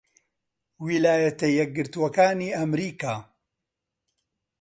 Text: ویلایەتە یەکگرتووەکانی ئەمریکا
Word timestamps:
ویلایەتە 0.85 1.47
یەکگرتووەکانی 1.59 2.55
ئەمریکا 2.59 3.15